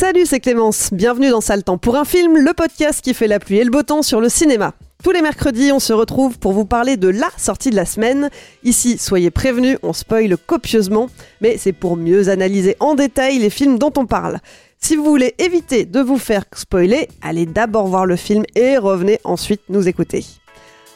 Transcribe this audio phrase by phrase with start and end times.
[0.00, 0.94] Salut, c'est Clémence.
[0.94, 3.70] Bienvenue dans Sale Temps pour un film, le podcast qui fait la pluie et le
[3.70, 4.72] beau temps sur le cinéma.
[5.04, 8.30] Tous les mercredis, on se retrouve pour vous parler de la sortie de la semaine.
[8.64, 11.10] Ici, soyez prévenus, on spoile copieusement,
[11.42, 14.38] mais c'est pour mieux analyser en détail les films dont on parle.
[14.78, 19.20] Si vous voulez éviter de vous faire spoiler, allez d'abord voir le film et revenez
[19.24, 20.24] ensuite nous écouter.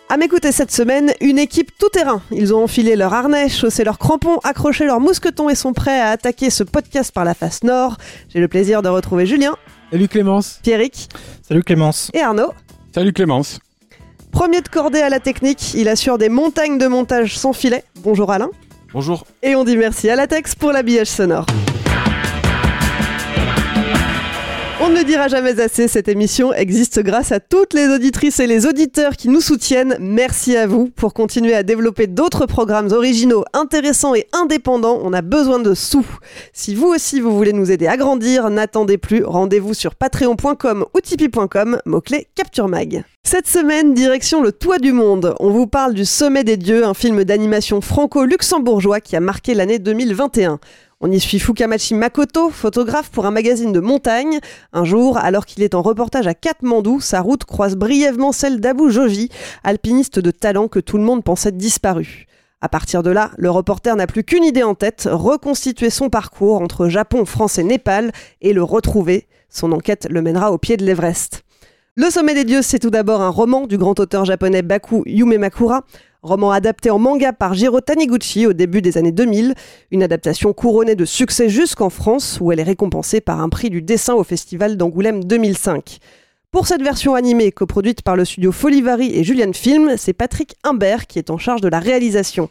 [0.08, 2.20] À m'écouter cette semaine, une équipe tout terrain.
[2.30, 6.10] Ils ont enfilé leur harnais, chaussé leurs crampons, accroché leurs mousquetons et sont prêts à
[6.10, 7.96] attaquer ce podcast par la face nord.
[8.28, 9.56] J'ai le plaisir de retrouver Julien,
[9.90, 10.60] Salut Clémence.
[10.62, 11.08] Pierrick
[11.46, 12.10] Salut Clémence.
[12.14, 12.52] et Arnaud.
[12.94, 13.58] Salut Clémence.
[14.30, 17.84] Premier de cordée à la technique, il assure des montagnes de montage sans filet.
[18.00, 18.50] Bonjour Alain.
[18.92, 19.24] Bonjour.
[19.42, 21.46] Et on dit merci à Latex pour l'habillage sonore.
[24.86, 28.66] On ne dira jamais assez, cette émission existe grâce à toutes les auditrices et les
[28.66, 29.96] auditeurs qui nous soutiennent.
[29.98, 35.00] Merci à vous pour continuer à développer d'autres programmes originaux, intéressants et indépendants.
[35.02, 36.04] On a besoin de sous.
[36.52, 39.24] Si vous aussi vous voulez nous aider à grandir, n'attendez plus.
[39.24, 43.04] Rendez-vous sur patreon.com ou tipeee.com, mot-clé Capture Mag.
[43.26, 45.34] Cette semaine, direction le toit du monde.
[45.40, 49.78] On vous parle du Sommet des Dieux, un film d'animation franco-luxembourgeois qui a marqué l'année
[49.78, 50.60] 2021.
[51.00, 54.38] On y suit Fukamachi Makoto, photographe pour un magazine de montagne.
[54.72, 58.90] Un jour, alors qu'il est en reportage à Katmandou, sa route croise brièvement celle d'Abu
[58.90, 59.28] Joji,
[59.64, 62.26] alpiniste de talent que tout le monde pensait disparu.
[62.60, 66.62] À partir de là, le reporter n'a plus qu'une idée en tête, reconstituer son parcours
[66.62, 69.26] entre Japon, France et Népal et le retrouver.
[69.50, 71.42] Son enquête le mènera au pied de l'Everest.
[71.96, 75.82] Le Sommet des Dieux, c'est tout d'abord un roman du grand auteur japonais Baku Yumemakura,
[76.24, 79.54] roman adapté en manga par Jiro Taniguchi au début des années 2000,
[79.90, 83.82] une adaptation couronnée de succès jusqu'en France, où elle est récompensée par un prix du
[83.82, 85.98] dessin au Festival d'Angoulême 2005.
[86.50, 91.06] Pour cette version animée, coproduite par le studio Folivari et Julian Film, c'est Patrick Imbert
[91.06, 92.48] qui est en charge de la réalisation.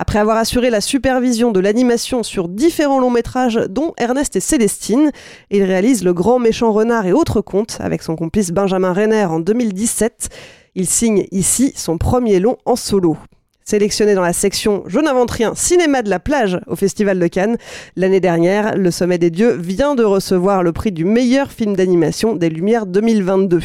[0.00, 5.10] Après avoir assuré la supervision de l'animation sur différents longs métrages, dont Ernest et Célestine,
[5.50, 9.40] il réalise Le Grand Méchant Renard et autres contes avec son complice Benjamin Renner en
[9.40, 10.28] 2017.
[10.74, 13.16] Il signe ici son premier long en solo.
[13.64, 17.58] Sélectionné dans la section Je n'invente rien, cinéma de la plage au Festival de Cannes,
[17.96, 22.34] l'année dernière, Le Sommet des Dieux vient de recevoir le prix du meilleur film d'animation
[22.34, 23.60] des Lumières 2022.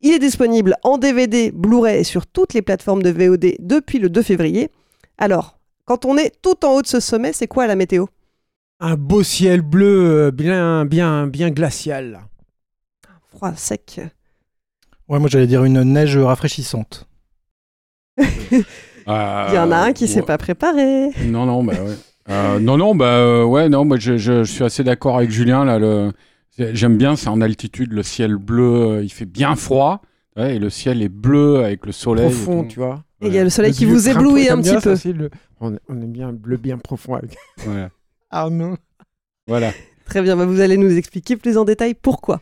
[0.00, 4.08] Il est disponible en DVD, Blu-ray et sur toutes les plateformes de VOD depuis le
[4.08, 4.70] 2 février.
[5.18, 8.06] Alors, quand on est tout en haut de ce sommet, c'est quoi la météo?
[8.80, 12.20] Un beau ciel bleu euh, bien, bien, bien glacial.
[13.32, 14.00] Froid, sec.
[15.08, 17.08] Ouais, moi j'allais dire une neige rafraîchissante.
[18.20, 21.08] Il y en a un qui s'est pas préparé.
[21.26, 21.94] Non, non, bah ouais.
[22.30, 25.30] Euh, non, non, bah euh, ouais, non, moi je, je- je suis assez d'accord avec
[25.30, 25.78] Julien là.
[25.78, 26.12] Le...
[26.58, 28.64] J'aime bien, c'est en altitude, le ciel bleu,
[28.98, 30.02] euh, il fait bien froid,
[30.36, 32.26] ouais, et le ciel est bleu avec le soleil.
[32.26, 33.04] Profond, tu vois.
[33.22, 34.92] Et il y a le soleil qui vous éblouit un petit ça peu.
[34.92, 35.30] aussi, le-
[35.60, 37.88] On, on aime bien le bleu bien profond avec Voilà.
[38.30, 38.76] Arnaud.
[39.46, 39.70] voilà.
[40.04, 42.40] Très bien, bah vous allez nous expliquer plus en détail pourquoi.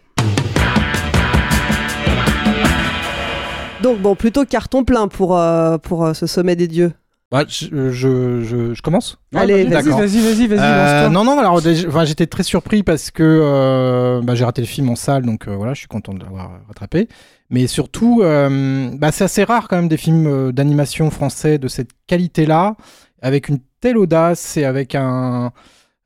[3.86, 6.92] Donc bon, plutôt carton plein pour, euh, pour euh, ce sommet des dieux.
[7.30, 9.98] Bah, je, je, je- je commence Allez, Vas-y, D'accord.
[9.98, 11.08] vas-y, vas-y, vas-y, Euh, lance-toi.
[11.10, 14.66] non, non, alors déjà, enfin, j'étais très surpris parce que euh, bah, j'ai raté le
[14.66, 17.06] film en salle, donc euh, voilà, je suis content de l'avoir rattrapé.
[17.50, 21.68] Mais surtout, euh, bah, c'est assez rare quand même des films euh, d'animation français de
[21.68, 22.74] cette qualité-là,
[23.22, 25.52] avec une telle audace et avec un.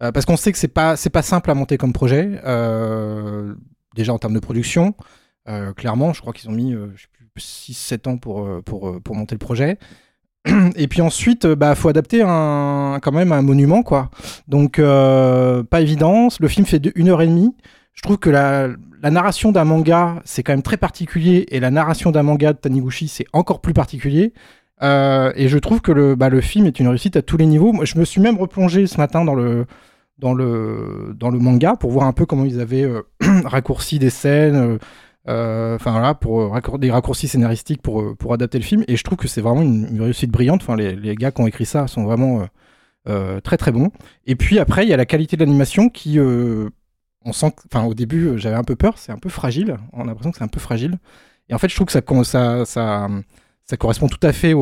[0.02, 3.54] euh, parce qu'on sait que c'est pas c'est pas simple à monter comme projet, euh,
[3.94, 4.94] déjà en termes de production.
[5.48, 8.62] Euh, clairement, je crois qu'ils ont mis euh, je sais plus, 6-7 ans pour, euh,
[8.62, 9.78] pour, euh, pour monter le projet.
[10.76, 14.10] Et puis ensuite, euh, bah, faut adapter un, quand même un monument, quoi.
[14.48, 16.28] Donc, pas évident.
[16.38, 17.54] Le film fait une heure et demie.
[17.92, 18.68] Je trouve que la,
[19.02, 22.58] la narration d'un manga, c'est quand même très particulier, et la narration d'un manga de
[22.58, 24.32] Taniguchi, c'est encore plus particulier.
[24.82, 27.72] Et je trouve que le, bah, le film est une réussite à tous les niveaux.
[27.72, 29.66] Moi, je me suis même replongé ce matin dans le,
[30.18, 32.88] dans le, dans le manga pour voir un peu comment ils avaient
[33.44, 34.78] raccourci des scènes.
[35.28, 38.84] Euh, Enfin pour euh, des raccourcis scénaristiques pour, euh, pour adapter le film.
[38.88, 40.62] Et je trouve que c'est vraiment une, réussite brillante.
[40.62, 42.46] Enfin, les, les gars qui ont écrit ça sont vraiment
[43.42, 43.90] très très bons.
[44.26, 47.94] Et puis après, il y a la qualité de l'animation qui, on sent, enfin au
[47.94, 48.98] début, j'avais un peu peur.
[48.98, 49.78] C'est un peu fragile.
[49.92, 50.98] On a l'impression que c'est un peu fragile.
[51.48, 53.08] Et en fait, je trouve que ça, ça,
[53.64, 54.60] ça correspond tout à fait au,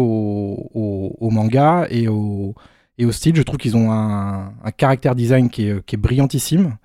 [0.75, 2.55] au, au manga et au,
[2.97, 3.37] et au style.
[3.37, 6.79] Je trouve qu'ils ont un, un caractère design qui est, qui est brillantissime.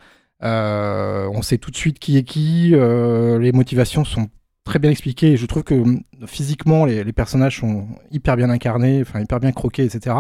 [0.44, 2.72] Euh, on sait tout de suite qui est qui.
[2.74, 4.30] euh, les motivations sont
[4.66, 5.38] très bien expliquées.
[5.38, 9.86] Je trouve que hum, physiquement, les, personnages sont hyper bien incarnés, enfin hyper bien croqués,
[9.86, 10.16] etc.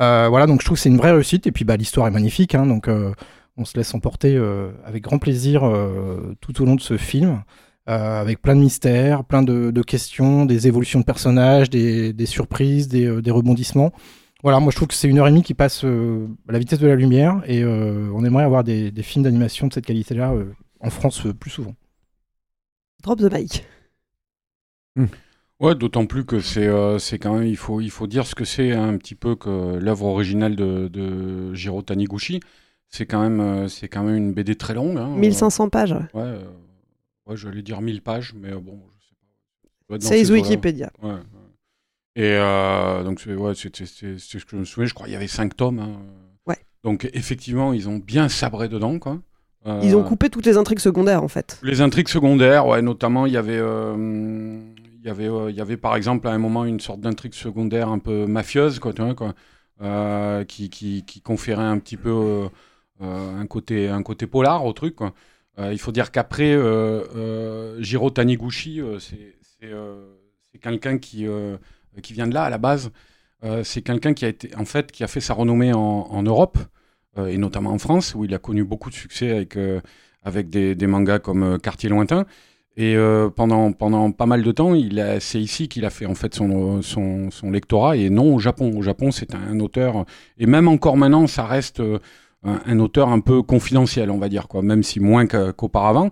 [0.00, 1.46] Euh, voilà, donc je trouve que c'est une vraie réussite.
[1.46, 2.54] Et puis bah, l'histoire est magnifique.
[2.54, 2.88] hein, donc
[3.56, 4.38] on se laisse emporter
[4.84, 5.62] avec grand plaisir
[6.40, 7.42] tout au long de ce film.
[7.86, 13.92] avec plein de mystères, plein de, questions, des évolutions de personnages, des, surprises, des rebondissements.
[14.42, 16.58] Voilà, moi je trouve que c'est une heure et demie qui passe euh, à la
[16.58, 19.86] vitesse de la lumière et euh, on aimerait avoir des, des films d'animation de cette
[19.86, 21.74] qualité-là euh, en France euh, plus souvent.
[23.02, 23.64] Drop the mic.
[25.58, 28.34] Ouais, d'autant plus que c'est euh, c'est quand même il faut il faut dire ce
[28.34, 32.40] que c'est hein, un petit peu que l'œuvre originale de, de Jiro Taniguchi,
[32.90, 34.98] c'est quand même euh, c'est quand même une BD très longue.
[34.98, 35.92] hein, 1500 pages.
[35.92, 36.44] ouais, euh,
[37.26, 39.14] ouais, j'allais dire 1000 pages, mais euh, bon, je sais
[39.88, 39.96] pas.
[40.00, 40.30] C'est.
[40.30, 40.90] Wikipédia.
[41.02, 41.14] Ouais.
[42.16, 44.16] Et euh, donc c'est ouais, ce que
[44.50, 44.86] je me souviens.
[44.88, 45.78] Je crois qu'il y avait 5 tomes.
[45.78, 46.00] hein.
[46.46, 46.56] Ouais.
[46.82, 49.20] Donc effectivement, ils ont bien sabré dedans, quoi.
[49.66, 51.58] Euh, Ils ont coupé toutes les intrigues secondaires en fait.
[51.62, 54.58] les intrigues secondaires, ouais, notamment, il y avait, euh,
[54.98, 57.34] il y avait, euh, il y avait par exemple à un moment une sorte d'intrigue
[57.34, 59.34] secondaire un peu mafieuse, quoi, tu vois, quoi,
[59.82, 62.48] euh, qui, qui, qui conférait un petit peu euh,
[63.02, 64.94] euh, un côté, un côté polar au truc.
[64.94, 65.12] Quoi.
[65.58, 69.34] Euh, il faut dire qu'après, euh, euh, Jiro Taniguchi, euh, c'est,
[69.64, 70.14] euh,
[70.62, 71.56] quelqu'un qui, euh,
[72.02, 72.90] qui vient de là à la base.
[73.44, 76.58] Euh, c'est quelqu'un qui a été, en fait, qui a fait sa renommée en, Europe
[77.18, 79.80] euh, et notamment en France, où il a connu beaucoup de succès avec, euh,
[80.22, 82.26] avec des, mangas comme euh, Quartier lointain.
[82.78, 84.74] Et euh, pendant, pendant pas mal de temps,
[85.18, 88.76] c'est ici qu'il a fait en fait son, son, lectorat et non au Japon.
[88.76, 90.04] Au Japon, c'est un auteur,
[90.36, 91.98] et même encore maintenant, ça reste euh,
[92.42, 96.10] un, auteur un peu confidentiel, on va dire, quoi, même si moins qu'a- qu'auparavant.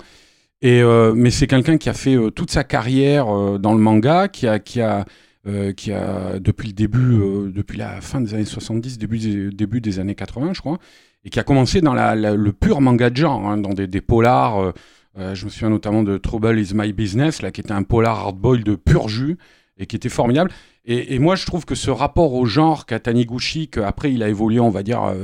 [0.63, 3.81] Et, euh, mais c'est quelqu'un qui a fait euh, toute sa carrière euh, dans le
[3.81, 5.05] manga, qui a, qui a,
[5.47, 9.51] euh, qui a depuis le début, euh, depuis la fin des années 70, début, des-
[9.51, 10.79] début des années 80, je crois,
[11.25, 14.73] et qui a commencé dans le pur manga de genre, hein, dans des, polars.
[15.19, 18.19] euh, je me souviens notamment de Trouble is My Business, là, qui était un polar
[18.21, 19.37] hardboil de pur jus
[19.77, 20.51] et qui était formidable.
[20.87, 24.61] Et, moi, je trouve que ce rapport au genre qu'a Taniguchi, qu'après il a évolué,
[24.61, 25.15] on va dire,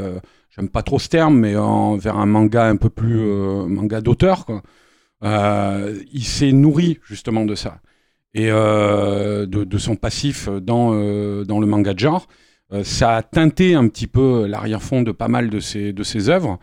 [0.57, 3.21] j'aime pas trop ce terme, mais vers un manga un peu plus
[3.69, 4.47] manga d'auteur,
[5.23, 7.81] il s'est nourri justement de ça
[8.35, 12.27] et euh, de, de son passif dans, euh, dans le manga de genre.
[12.73, 16.29] Euh, ça a teinté un petit peu l'arrière-fond de pas mal de ses, de ses
[16.29, 16.59] œuvres.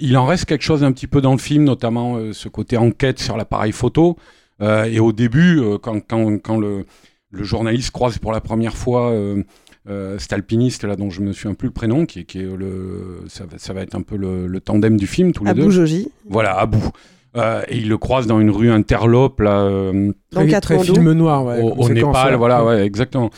[0.00, 3.18] Il en reste quelque chose un petit peu dans le film, notamment ce côté enquête
[3.18, 4.16] sur l'appareil photo.
[4.60, 6.84] Et au début, quand, quand, quand le,
[7.30, 9.42] le journaliste croise pour la première fois euh,
[9.88, 12.42] euh, cet alpiniste là dont je me souviens plus le prénom, qui, est- qui est
[12.44, 15.50] le, ça, va, ça va être un peu le, le tandem du film tous les
[15.52, 15.70] Abou deux.
[15.70, 16.08] Joji.
[16.28, 16.90] Voilà, Abou.
[17.36, 19.60] Euh, et il le croise dans une rue interlope là.
[19.60, 20.94] euh, Dans Très- très Katmandou.
[20.94, 22.36] film noir, ouais, Au, Népal, ouais.
[22.36, 22.76] voilà, Ouais.
[22.76, 23.30] ouais, exactement.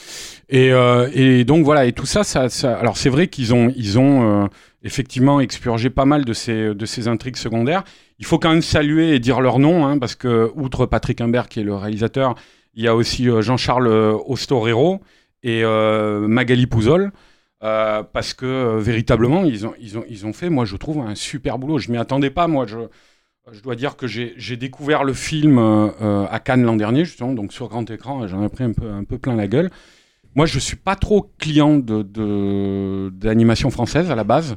[0.48, 3.72] Et, euh, et donc voilà, et tout ça, ça, ça- alors c'est vrai qu'ils ont,
[3.76, 4.46] ils ont euh,
[4.84, 7.82] effectivement expurgé pas mal de ces, de ces intrigues secondaires.
[8.20, 11.48] Il faut quand même saluer et dire leur nom, hein, parce que outre Patrick Imbert
[11.48, 12.34] qui est le réalisateur,
[12.74, 13.88] il y a aussi euh, Jean-Charles
[14.26, 15.00] Ostorero
[15.42, 17.10] et euh, Magali Pouzol.
[17.64, 21.00] euh, parce que euh, véritablement, ils ont, ils, ont, ils ont fait, moi je trouve,
[21.00, 21.78] un super boulot.
[21.78, 22.66] Je m'y attendais pas, moi.
[22.68, 22.76] Je,
[23.52, 27.32] je dois dire que j'ai découvert le film euh, euh, à Cannes l'an dernier, justement,
[27.32, 29.70] donc sur grand écran, j'en ai pris un peu, plein la gueule.
[30.34, 34.56] Moi, je suis pas trop client de- de d'animation française à la base.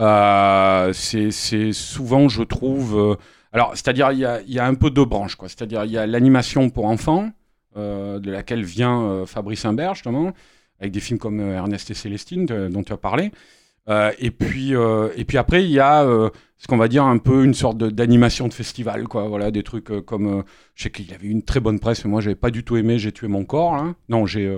[0.00, 3.18] Euh, c'est souvent, je trouve.
[3.52, 5.48] alors, c'est-à-dire, il y a, un peu deux branches, quoi.
[5.48, 7.30] C'est-à-dire, il y a l'animation pour enfants,
[7.76, 10.32] de laquelle vient Fabrice Imbert, justement,
[10.80, 13.30] avec des films comme Ernest et Célestine, de- dont tu as parlé.
[13.88, 17.04] Euh, et, puis, euh, et puis après, il y a euh, ce qu'on va dire
[17.04, 19.26] un peu une sorte d'animation de, festival, quoi.
[19.28, 20.44] Voilà, des trucs comme.
[20.74, 22.98] je sais qu'il avait une très bonne presse, mais moi, j'avais pas du tout aimé
[22.98, 23.84] J'ai tué mon corps.
[24.08, 24.52] Non, j'ai.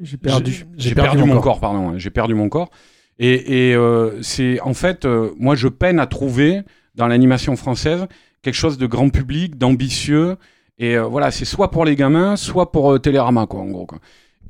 [0.00, 0.66] J'ai perdu.
[0.76, 1.98] j'ai- perdu, mon corps, pardon.
[1.98, 2.70] J'ai perdu mon corps.
[3.18, 3.76] Et, et,
[4.22, 5.06] c'est en fait,
[5.38, 6.62] moi, je peine à trouver
[6.94, 8.06] dans l'animation française
[8.42, 10.36] quelque chose de grand public, d'ambitieux.
[10.78, 13.86] Et voilà, c'est soit pour les gamins, soit pour Télérama, quoi, en gros.
[13.86, 13.98] Quoi.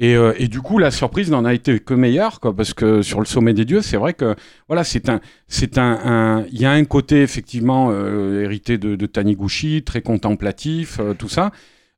[0.02, 3.02] Et, euh, et du coup, la surprise n'en a été que meilleure, quoi, parce que
[3.02, 4.34] sur le sommet des dieux, c'est vrai que
[4.66, 9.06] voilà, c'est un, c'est un, il y a un côté effectivement euh, hérité de, de
[9.06, 11.50] Taniguchi, très contemplatif, euh, tout ça,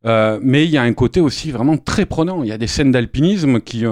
[0.04, 2.42] Euh, mais il y a un côté aussi vraiment très prenant.
[2.42, 3.85] Il y a des scènes d'alpinisme qui,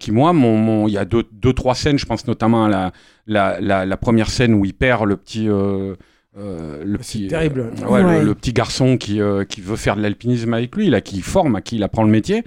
[0.00, 2.68] qui moi, mon, mon- il y a deux, deux, trois scènes, je pense notamment à
[2.70, 2.92] la,
[3.26, 5.46] la, la, la première scène où il perd le petit.
[5.50, 5.94] euh,
[6.38, 7.60] euh, le petit, terrible.
[7.82, 8.20] euh, ouais, Ouais.
[8.20, 11.20] Le, le petit garçon qui, euh, qui veut faire de l'alpinisme avec lui, là, qui
[11.20, 12.42] forme, à qui il apprend le métier.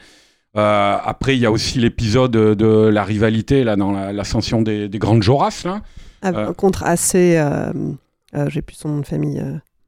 [0.58, 4.90] Euh, après, il y a aussi l'épisode de la rivalité là dans la- l'ascension des,
[4.90, 5.82] des grandes Joras là.
[6.22, 6.54] Ah, Euh.
[6.54, 7.38] Contre assez.
[7.38, 7.72] euh,
[8.48, 9.42] J'ai plus son nom de famille.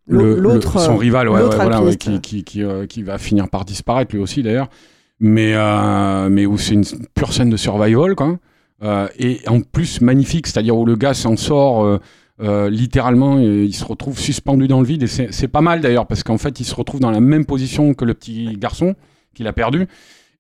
[0.08, 0.80] Le- L'autre.
[0.80, 2.22] son rival, ouais, l'autre ouais, voilà, ouais, alpiniste.
[2.24, 4.70] qui, qui, qui, qui va finir par disparaître lui aussi d'ailleurs.
[5.20, 5.54] Mais,
[6.30, 6.84] mais où c'est une
[7.16, 8.38] pure scène de survival, quoi.
[8.84, 12.00] Euh, et en plus magnifique, c'est-à-dire où le gars s'en sort euh,
[12.42, 15.04] euh, littéralement, il se retrouve suspendu dans le vide.
[15.04, 17.94] Et c'est pas mal d'ailleurs, parce qu'en fait, il se retrouve dans la même position
[17.94, 18.96] que le petit garçon
[19.34, 19.88] qu'il a perdu.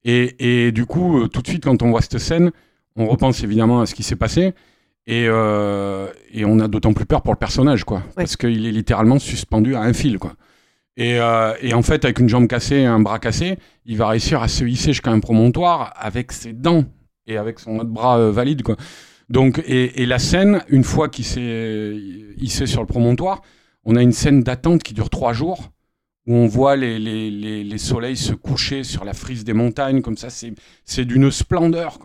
[0.05, 2.51] Et, et du coup, euh, tout de suite, quand on voit cette scène,
[2.95, 4.53] on repense évidemment à ce qui s'est passé.
[5.05, 8.03] Et, euh, et on a d'autant plus peur pour le personnage, quoi.
[8.15, 10.33] Parce qu'il est littéralement suspendu à un fil, quoi.
[10.95, 14.07] Et, euh, et en fait, avec une jambe cassée et un bras cassé, il va
[14.07, 16.85] réussir à se hisser jusqu'à un promontoire avec ses dents
[17.27, 18.77] et avec son autre bras euh, valide, quoi.
[19.29, 21.95] Donc, et, et la scène, une fois qu'il s'est
[22.37, 23.41] hissé sur le promontoire,
[23.85, 25.71] on a une scène d'attente qui dure trois jours
[26.25, 30.17] où on voit les, les, les, soleils se coucher sur la frise des montagnes, comme
[30.17, 31.99] ça, c'est d'une splendeur.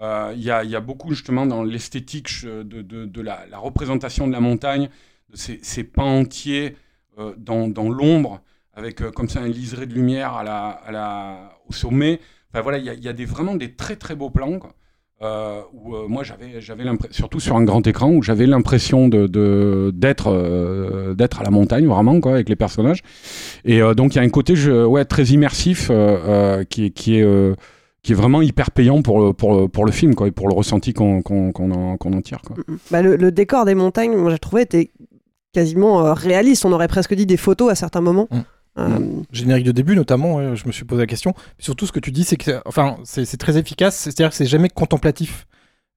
[0.00, 4.32] Euh, Il y, a, y a beaucoup justement dans l'esthétique de, de, la, représentation de
[4.32, 4.88] la montagne,
[5.30, 6.76] de ces, pans entiers
[7.18, 8.40] euh, dans, dans l'ombre,
[8.72, 12.20] avec euh, comme ça un liseré de lumière à la, à la, au sommet.
[12.50, 14.58] Enfin voilà, il y a, des, vraiment des très très beaux plans.
[15.20, 19.08] Euh, où euh, moi j'avais j'avais l'impression surtout sur un grand écran où j'avais l'impression
[19.08, 23.02] de de- d'être euh, d'être à la montagne vraiment quoi avec les personnages
[23.64, 25.94] et euh, donc il y a un côté je, ouais très immersif euh,
[26.60, 27.56] euh, qui est qui est euh,
[28.04, 30.46] qui est vraiment hyper payant pour le, pour le, pour le film quoi et pour
[30.46, 32.54] le ressenti qu'on qu'on qu'on en, qu'on en tire quoi.
[32.92, 34.92] Bah, le, le décor des montagnes, moi j'ai trouvé, était
[35.52, 36.64] quasiment euh, réaliste.
[36.64, 38.28] On aurait presque dit des photos à certains moments.
[38.30, 38.38] Mm.
[38.78, 41.34] Euh, Générique de début notamment, je me suis posé la question.
[41.58, 44.68] Surtout ce que tu dis, c'est que enfin, c'est très efficace, c'est-à-dire que c'est jamais
[44.68, 45.46] contemplatif.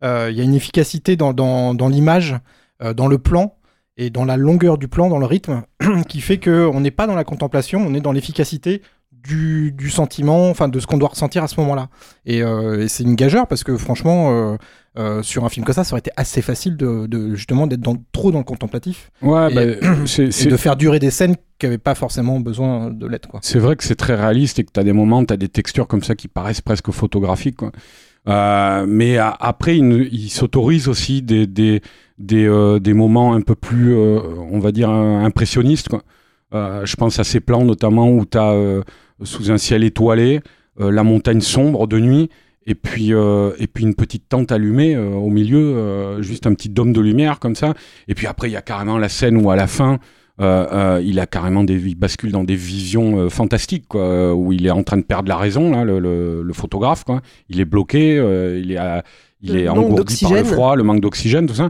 [0.03, 2.35] Euh, Il y a une efficacité dans, dans, dans l'image,
[2.81, 3.55] euh, dans le plan
[3.97, 5.63] et dans la longueur du plan, dans le rythme,
[6.07, 8.81] qui fait qu'on n'est pas dans la contemplation, on est dans l'efficacité
[9.23, 11.87] du, du sentiment, enfin de ce qu'on doit ressentir à ce moment-là.
[12.25, 14.57] Et, euh, et c'est une gageure parce que franchement, euh,
[14.99, 17.81] euh, sur un film comme ça, ça aurait été assez facile de, de justement d'être
[17.81, 19.11] dans, trop dans le contemplatif.
[19.21, 22.39] Ouais, et, bah, c'est- et c'est- de faire durer des scènes qui n'avaient pas forcément
[22.39, 23.27] besoin de l'être.
[23.29, 23.39] Quoi.
[23.43, 25.49] C'est vrai que c'est très réaliste et que tu as des moments, tu as des
[25.49, 27.57] textures comme ça qui paraissent presque photographiques.
[27.57, 27.71] Quoi.
[28.87, 31.81] Mais a- après, il, s'autorise aussi des, des,
[32.17, 35.89] des, des moments un peu plus, on va dire, impressionnistes.
[35.89, 36.01] Quoi.
[36.53, 38.81] Je pense à ces plans notamment où tu as,
[39.23, 40.41] sous un ciel étoilé,
[40.79, 42.29] euh, la montagne sombre de nuit.
[42.67, 46.53] Et puis, euh, et puis une petite tente allumée euh, au milieu, euh, juste un
[46.53, 47.73] petit dôme de lumière comme ça.
[48.07, 49.99] Et puis après, il y a carrément la scène où à la fin,
[50.39, 54.81] il a carrément des, il bascule dans des visions fantastiques, quoi, où il est en
[54.81, 57.21] train de perdre la raison, là, le, le- le photographe, quoi.
[57.49, 58.15] Il est bloqué,
[58.59, 59.03] il est, à-
[59.43, 61.69] il Le est engourdi par le froid, le manque d'oxygène, tout ça.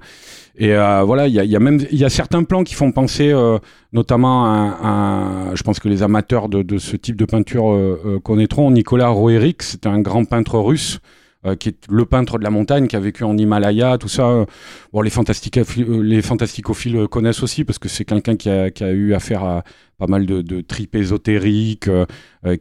[0.57, 2.73] Et euh, voilà, il y a, y a même, il y a certains plans qui
[2.75, 3.57] font penser, euh,
[3.93, 7.99] notamment à, à- je pense que les amateurs de, de ce type de peinture euh,
[8.05, 8.69] euh, connaîtront.
[8.71, 10.99] Nicolas Roerich, c'est un grand peintre russe.
[11.43, 14.45] euh, qui est le peintre de la montagne, qui a vécu en Himalaya, tout ça.
[14.93, 18.91] Bon, les, euh, les fantasticophiles connaissent aussi, parce que c'est quelqu'un qui a, qui a
[18.91, 19.63] eu affaire à
[19.97, 22.05] pas mal de, de tripes ésotériques, euh,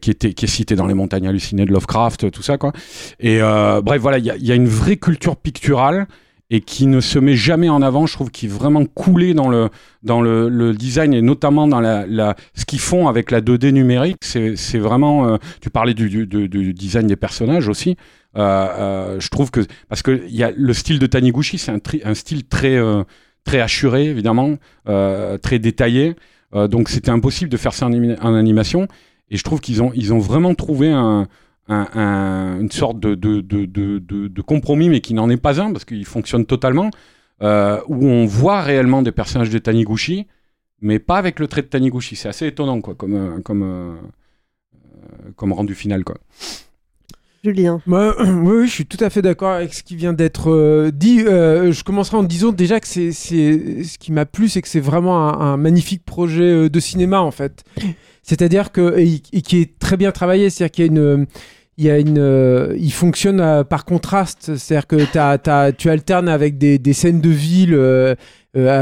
[0.01, 2.71] qui, était, qui est cité dans les montagnes hallucinées de Lovecraft, tout ça, quoi.
[3.19, 6.07] Et euh, bref, voilà, il y a, y a une vraie culture picturale
[6.53, 9.47] et qui ne se met jamais en avant, je trouve, qui est vraiment coulé dans
[9.47, 9.69] le,
[10.03, 14.17] dans le, design et notamment dans la, ce qu'ils font avec la 2D numérique.
[14.21, 15.29] C'est vraiment.
[15.29, 16.27] euh, tu parlais du,
[16.73, 17.95] design des personnages aussi.
[18.35, 19.61] Euh, euh, je trouve que.
[19.87, 22.77] Parce que y a le style de Taniguchi, c'est un, un style très,
[23.45, 26.17] très assuré, évidemment, très détaillé.
[26.53, 28.89] Donc c'était impossible de faire ça en, en animation.
[29.29, 31.29] Et je trouve qu'ils ont, ils ont vraiment trouvé un,
[31.67, 35.85] un- un- une sorte de, de, de, compromis, mais qui n'en est pas un, parce
[35.85, 36.89] qu'il fonctionne totalement,
[37.41, 40.27] euh, où on voit réellement des personnages de Taniguchi,
[40.81, 42.15] mais pas avec le trait de Taniguchi.
[42.15, 43.95] C'est assez étonnant, quoi, comme, euh, comme, euh,
[45.35, 46.17] comme rendu final, quoi.
[47.43, 47.81] Julien.
[47.87, 51.21] Moi, oui, je suis tout à fait d'accord avec ce qui vient d'être euh, dit.
[51.21, 54.79] Euh, je commencerai en disant déjà que c'est, ce qui m'a plu, c'est que c'est
[54.79, 57.63] vraiment un, magnifique projet euh, de cinéma en fait.
[58.21, 58.99] C'est-à-dire que
[59.39, 61.27] qui est très bien travaillé, c'est-à-dire qu'il
[61.77, 67.29] y a une il fonctionne par contraste, c'est-à-dire que tu alternes avec des, scènes de
[67.29, 68.15] ville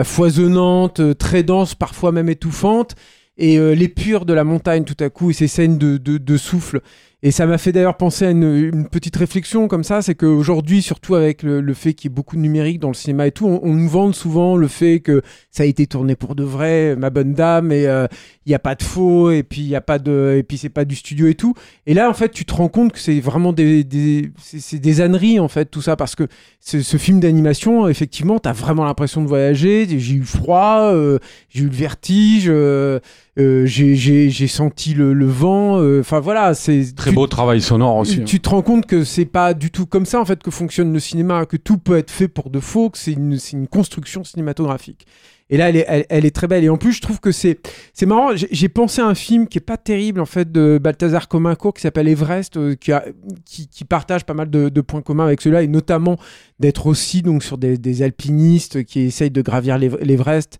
[0.03, 2.95] foisonnantes, très denses, parfois même étouffantes,
[3.37, 6.81] et l'épure de la montagne tout à coup, et ces scènes de souffle.
[7.21, 10.81] Et ça m'a fait d'ailleurs penser à une, une petite réflexion comme ça, c'est qu'aujourd'hui,
[10.81, 13.31] surtout avec le, le fait qu'il y ait beaucoup de numérique dans le cinéma et
[13.33, 15.21] tout, on, nous vante souvent le fait que
[15.51, 18.07] ça a été tourné pour de vrai, ma bonne dame, et euh,
[18.45, 20.57] il n'y a pas de faux, et puis il y a pas de, et puis
[20.57, 21.55] c'est pas du studio et tout.
[21.85, 25.01] Et là, en fait, tu te rends compte que c'est vraiment des, des c'est des
[25.01, 26.25] âneries en fait, tout ça, parce que
[26.61, 29.87] ce film d'animation, effectivement, t'as vraiment l'impression de voyager.
[29.89, 32.45] J'ai eu froid, euh, j'ai eu le vertige.
[32.47, 32.99] euh,
[33.39, 35.79] euh, j'ai- senti le, le vent.
[35.79, 38.19] euh, Enfin voilà, c'est Très tu- beau travail sonore aussi.
[38.21, 38.25] hein.
[38.25, 40.91] tu te rends compte que c'est pas du tout comme ça en fait que fonctionne
[40.93, 43.37] le cinéma, que tout peut être fait pour de faux, que c'est une,
[43.69, 45.05] construction cinématographique.
[45.51, 46.63] Et là, elle est, elle, elle est très belle.
[46.63, 47.59] Et en plus, je trouve que c'est,
[47.93, 48.29] c'est marrant.
[48.35, 51.81] J'ai, pensé à un film qui est pas terrible en fait de Balthazar Comincourt qui
[51.81, 53.03] s'appelle Everest, euh, qui, a,
[53.45, 56.17] qui, qui partage pas mal de, de points communs avec celui-là, et notamment
[56.59, 60.59] d'être aussi donc sur des, des alpinistes qui essayent de gravir l'Ev- l'Everest.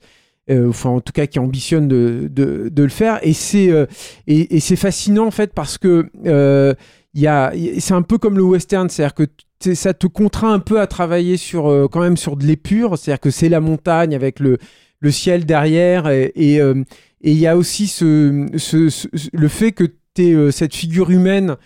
[0.50, 3.20] Euh, enfin, en tout cas, qui ambitionnent de, de, le faire.
[3.22, 3.86] Et c'est, euh,
[4.26, 6.74] et, c'est fascinant en fait parce que euh,
[7.14, 7.30] il
[7.80, 11.38] c'est un peu comme le western, c'est-à-dire que ça te contraint un peu à travailler
[11.38, 14.58] sur quand même sur de l'épure, c'est-à-dire que c'est la montagne avec le,
[15.02, 16.08] le ciel derrière.
[16.08, 16.62] Et
[17.22, 19.84] il y a aussi ce, ce- le fait que
[20.16, 21.58] tu es cette figure humaine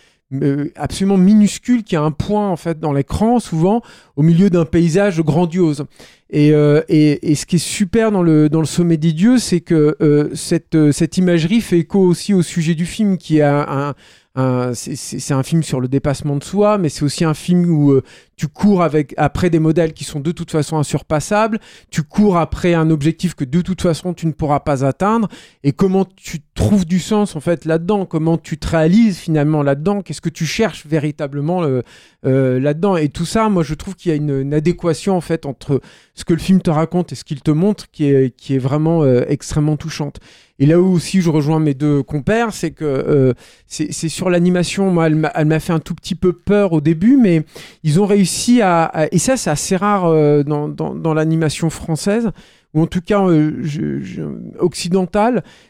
[0.75, 3.81] absolument minuscule qui a un point en fait dans l'écran souvent
[4.15, 5.85] au milieu d'un paysage grandiose.
[6.31, 9.61] Et, euh, et, ce qui est super dans le, dans le sommet des dieux c'est
[9.61, 13.93] que euh, cette, euh, cette imagerie fait écho aussi au sujet du film qui a
[14.35, 17.91] un, c'est- un film sur le dépassement de soi, mais c'est aussi un film où
[17.91, 18.01] euh,
[18.35, 21.59] tu cours avec, après des modèles qui sont de toute façon insurpassables,
[21.91, 25.27] tu cours après un objectif que de toute façon tu ne pourras pas atteindre,
[25.63, 30.01] et comment tu trouves du sens en fait là-dedans, comment tu te réalises finalement là-dedans,
[30.01, 31.81] qu'est-ce que tu cherches véritablement euh,
[32.25, 35.45] euh, là-dedans, et tout ça, moi je trouve qu'il y a une, adéquation en fait
[35.45, 35.81] entre
[36.13, 38.59] ce que le film te raconte et ce qu'il te montre qui est, qui est
[38.59, 40.19] vraiment euh, extrêmement touchante.
[40.59, 43.33] Et là où aussi je rejoins mes deux compères, c'est que
[43.65, 44.91] c'est sur l'animation.
[44.91, 47.43] Moi, elle m'a fait un tout petit peu peur au début, mais
[47.81, 49.07] ils ont réussi à.
[49.11, 50.03] et ça, c'est assez rare
[50.45, 52.29] dans, dans l'animation française,
[52.73, 53.51] ou en tout cas euh,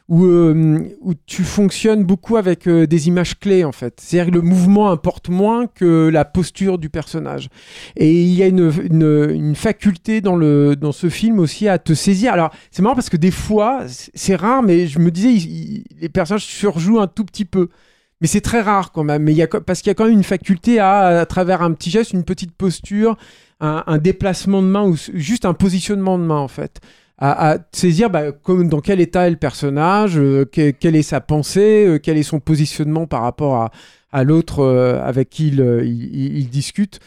[0.10, 4.00] euh, où tu fonctionnes beaucoup avec euh, des images clés, en fait.
[4.00, 7.50] C'est-à-dire que le mouvement importe moins que la posture du personnage.
[7.98, 12.32] Et il y a une, faculté dans, le, dans ce film aussi à te saisir.
[12.32, 16.46] Alors, c'est marrant parce que des fois, c'est rare, mais je me disais, les personnages
[16.46, 17.68] surjouent un tout petit peu.
[18.22, 19.24] Mais c'est très rare quand même.
[19.24, 19.36] Mais
[19.66, 22.24] parce qu'il y a quand même une faculté à, à travers un petit geste, une
[22.24, 23.18] petite posture,
[23.88, 26.80] un, déplacement de main ou juste un positionnement de main en fait.
[27.20, 31.22] À, saisir bah, comme, dans quel état est le personnage, euh, que- quelle est sa
[31.22, 33.72] pensée, euh, quel est son positionnement par rapport à,
[34.12, 37.00] à l'autre euh, avec qui il- il- il discute.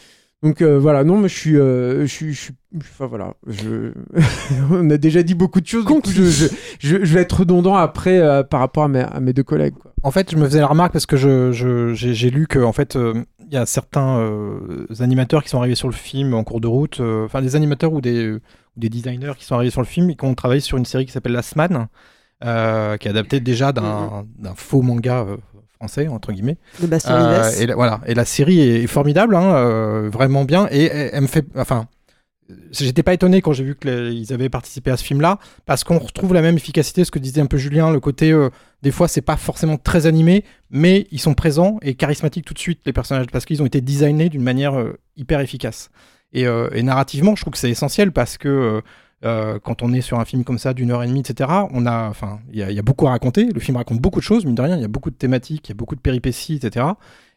[0.42, 3.92] Donc euh, voilà, non, mais je suis, euh, je suis, je suis- enfin voilà, je...
[4.70, 5.85] on a déjà dit beaucoup de choses.
[5.85, 6.46] coup, je, je,
[6.79, 9.75] je- je vais être redondant après euh, par rapport à mes, à mes deux collègues.
[9.75, 9.92] quoi.
[10.03, 12.96] En fait, je me faisais la remarque parce que je, j'ai, lu que en fait,
[12.96, 14.25] il y a certains
[15.01, 18.01] animateurs qui sont arrivés sur le film en cours de route, enfin des animateurs ou
[18.01, 18.40] des, ou
[18.77, 21.07] des designers qui sont arrivés sur le film et qui ont travaillé sur une série
[21.07, 21.88] qui s'appelle Last Man,
[22.42, 25.27] qui est adaptée déjà d'un, d'un faux manga
[25.76, 26.58] français entre guillemets.
[26.80, 30.44] De Bastien Euh, et la, voilà, et la série est, est formidable, hein, euh, vraiment
[30.44, 31.86] bien, et elle, elle me fait, enfin.
[32.70, 36.32] J'étais pas étonné quand j'ai vu qu'ils avaient participé à ce film-là, parce qu'on retrouve
[36.32, 38.50] la même efficacité, ce que disait un peu Julien, le côté, euh,
[38.82, 42.60] des fois, c'est pas forcément très animé, mais ils sont présents et charismatiques tout de
[42.60, 45.90] suite, les personnages, parce qu'ils ont été designés d'une manière euh, hyper efficace.
[46.32, 48.80] Et, euh, et narrativement, je trouve que c'est essentiel, parce que
[49.24, 51.87] euh, quand on est sur un film comme ça, d'une heure et demie, etc., on
[51.87, 54.18] a, enfin, il y, a- il y a beaucoup à raconter, le film raconte beaucoup
[54.20, 55.96] de choses, mine de rien, il y a beaucoup de thématiques, il y a beaucoup
[55.96, 56.87] de péripéties, etc.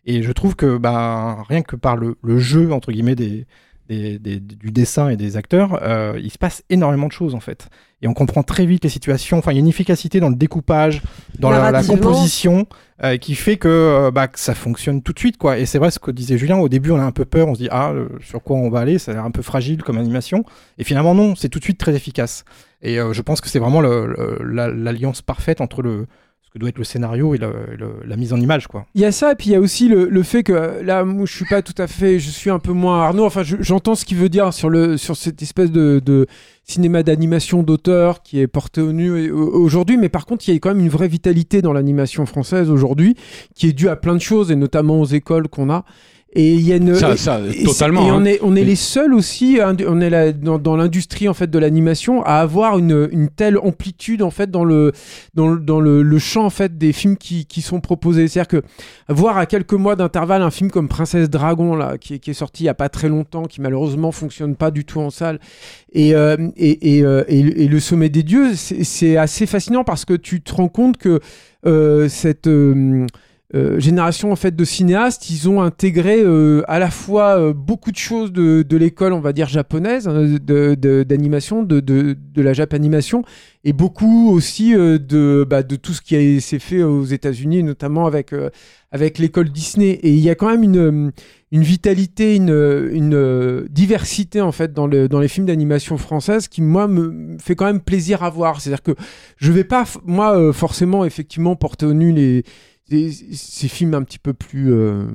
[0.06, 3.46] Et je trouve que bah, rien que par le, le jeu, entre guillemets, des,
[3.90, 7.40] des- des- du dessin et des acteurs, euh, il se passe énormément de choses en
[7.40, 7.68] fait.
[8.02, 9.38] Et on comprend très vite les situations.
[9.40, 11.02] Enfin, il y a une efficacité dans le découpage,
[11.38, 12.66] dans la, composition,
[13.04, 15.38] euh, qui fait que, euh, bah, que ça fonctionne tout de suite.
[15.38, 15.58] quoi.
[15.60, 17.56] Et c'est vrai ce que disait Julien, au début on a un peu peur, on
[17.56, 19.98] se dit, ah, sur quoi on va aller, ça a l'air un peu fragile comme
[19.98, 20.46] animation.
[20.78, 22.46] Et finalement non, c'est tout de suite très efficace.
[22.82, 26.08] Et je pense que c'est vraiment la- l'alliance parfaite entre le,
[26.52, 28.68] que doit être le scénario et, la mise en image.
[28.68, 28.86] quoi.
[28.96, 31.26] Il y a ça, et puis il y a aussi le, fait que là, moi,
[31.26, 33.26] je suis pas tout à fait, je suis un peu moins Arnaud.
[33.26, 36.28] Enfin, je- j'entends ce qu'il veut dire sur le sur cette espèce de, de
[36.64, 40.60] cinéma d'animation d'auteur qui est porté au nu aujourd'hui, mais par contre, il y a
[40.60, 43.16] quand même une vraie vitalité dans l'animation française aujourd'hui,
[43.56, 45.86] qui est due à plein de choses et notamment aux écoles qu'on a.
[46.34, 48.26] Et il y a une Ça- et totalement, Et on hein.
[48.26, 51.50] est on est les seuls aussi, hein, on est là, dans, dans l'industrie en fait
[51.50, 54.92] de l'animation à avoir une, une telle amplitude en fait dans le
[55.34, 58.28] dans le, dans le, le champ en fait des films qui, qui sont proposés.
[58.28, 58.68] C'est-à-dire que
[59.12, 62.36] voir à quelques mois d'intervalle un film comme Princesse Dragon là qui, est- qui est
[62.36, 65.40] sorti il y a pas très longtemps, qui malheureusement fonctionne pas du tout en salle,
[65.94, 70.06] et euh, et, et, euh, et, le sommet des dieux, c'est c'est assez fascinant parce
[70.06, 71.22] que tu te rends compte que
[71.66, 72.48] euh, cette
[73.56, 77.92] euh, génération en fait de cinéastes, ils ont intégré euh, à la fois euh, beaucoup
[77.92, 82.54] de choses de, de l'école, on va dire japonaise, hein, d'animation, de, de, de la
[82.54, 83.24] japanimation,
[83.64, 88.06] et beaucoup aussi euh, de, bah, de tout ce qui s'est fait aux États-Unis, notamment
[88.06, 88.52] avec, euh,
[88.92, 89.94] avec l'école Disney.
[90.04, 91.12] Et il y a quand même une,
[91.52, 92.50] une vitalité, une,
[92.92, 97.38] une euh, diversité en fait dans, le, dans les films d'animation française qui moi me
[97.40, 98.62] fait quand même plaisir à voir.
[98.62, 98.94] C'est-à-dire que
[99.38, 102.44] je vais pas moi forcément effectivement porter au nu les-
[102.90, 105.06] ces films un petit peu plus euh,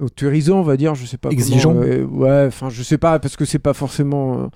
[0.00, 1.30] autorisants, on va dire, je sais pas.
[1.30, 1.74] Exigeants.
[1.76, 4.46] euh, ouais, enfin je sais pas parce que c'est pas forcément euh,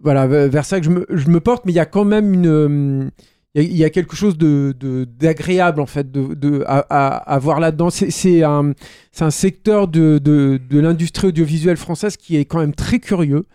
[0.00, 2.32] voilà vers ça que je me, je me porte, mais il y a quand même
[2.34, 3.10] une
[3.58, 7.38] il y, a- quelque chose de de- d'agréable en fait de, de à, à, à
[7.38, 7.88] voir là-dedans.
[7.88, 8.72] C'est un
[9.20, 13.46] un secteur de, de, de l'industrie audiovisuelle française qui est quand même très curieux.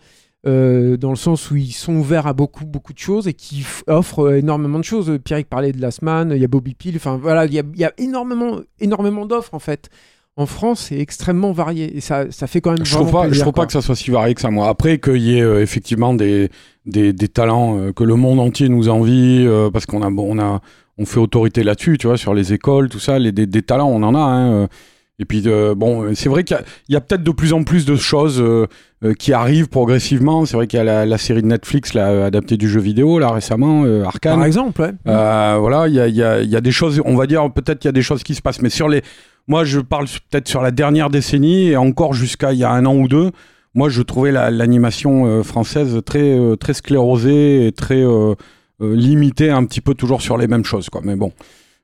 [0.46, 3.64] Euh, dans le sens où ils sont ouverts à beaucoup beaucoup de choses et qui
[3.86, 5.18] offrent énormément de choses.
[5.24, 7.62] Pierrick parlait de Last Man, il y a Bobby Peel, enfin voilà, il y a,
[7.74, 9.88] il y a énormément énormément d'offres en fait.
[10.36, 13.38] En France, c'est extrêmement varié et ça, ça fait quand même Je trouve pas, je
[13.40, 13.64] trouve quoi.
[13.64, 14.66] pas que ça soit si varié que ça, moi.
[14.68, 16.48] Après, qu'il y ait euh, effectivement des,
[16.86, 20.34] des, des talents euh, que le monde entier nous envie, euh, parce qu'on a, bon,
[20.34, 20.62] on a,
[20.96, 23.90] on fait autorité là-dessus, tu vois, sur les écoles, tout ça, les, des, des talents,
[23.90, 24.20] on en a.
[24.20, 24.68] Hein.
[25.18, 26.56] Et puis, euh, bon, c'est vrai qu'il
[26.88, 28.66] y a, peut-être de plus en plus de choses euh,
[29.04, 30.46] euh, qui arrivent progressivement.
[30.46, 33.18] C'est vrai qu'il y a la, la série de Netflix là, adaptée du jeu vidéo,
[33.18, 34.36] là, récemment, Arcane.
[34.38, 34.92] Par exemple, ouais.
[35.04, 37.48] Voilà, il y a, il y, a, il y a des choses, on va dire,
[37.52, 39.02] peut-être qu'il y a des choses qui se passent, mais sur les.
[39.48, 42.86] Moi, je parle peut-être sur la dernière décennie et encore jusqu'à il y a un
[42.86, 43.30] an ou deux.
[43.74, 48.02] Moi, je trouvais la- l'animation française très, très sclérosée et très
[48.80, 51.00] limitée un petit peu toujours sur les mêmes choses, quoi.
[51.04, 51.32] Mais bon.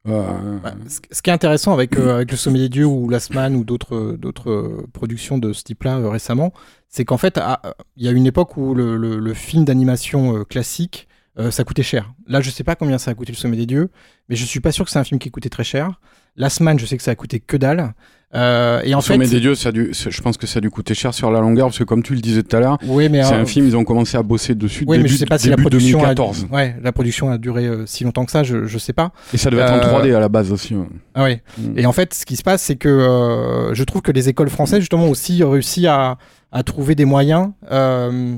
[0.08, 3.54] Ouais, ce qui est intéressant avec, euh, avec Le Sommet des Dieux ou Last Man
[3.56, 6.52] ou d'autres d'autres productions de ce type-là euh, récemment,
[6.88, 7.60] c'est qu'en fait, à-
[7.96, 11.06] il y a une époque où le, le- le film d'animation euh, classique,
[11.50, 12.12] ça coûtait cher.
[12.26, 13.90] Là, je sais pas combien ça a coûté Le Sommet des Dieux,
[14.28, 16.00] mais je suis pas sûr que c'est un film qui coûtait très cher.
[16.34, 17.94] Last Man, je sais que ça a coûté que dalle.
[18.34, 20.58] Euh, et en Le fait, Sommet des dieux, ça a dû, je pense que ça
[20.58, 22.60] a dû coûter cher sur la longueur, parce que comme tu le disais tout à
[22.60, 25.08] l'heure, Oui, c'est euh, un film, ils ont commencé à bosser dessus oui, début, mais
[25.08, 26.48] je sais pas si la production, a, 2014.
[26.52, 29.12] ouais, la production a duré euh, si longtemps que ça, je, je sais pas.
[29.32, 30.74] Et ça devait être en Euh, 3D à la base aussi.
[31.14, 31.42] Ah ouais.
[31.56, 31.78] Mm.
[31.78, 34.50] Et en fait, ce qui se passe, c'est que euh, je trouve que les écoles
[34.50, 36.18] françaises, justement, aussi réussi à,
[36.52, 38.36] à trouver des moyens euh,